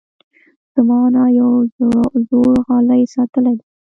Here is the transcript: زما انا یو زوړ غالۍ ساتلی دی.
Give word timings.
زما 0.73 0.97
انا 1.07 1.23
یو 1.39 1.51
زوړ 2.29 2.53
غالۍ 2.67 3.01
ساتلی 3.15 3.53
دی. 3.59 3.65